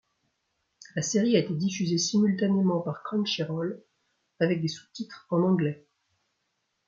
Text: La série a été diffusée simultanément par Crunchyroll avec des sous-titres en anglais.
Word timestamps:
La 0.95 1.03
série 1.03 1.35
a 1.35 1.39
été 1.41 1.53
diffusée 1.53 1.99
simultanément 1.99 2.81
par 2.81 3.03
Crunchyroll 3.03 3.83
avec 4.39 4.59
des 4.59 4.67
sous-titres 4.67 5.27
en 5.29 5.43
anglais. 5.43 5.85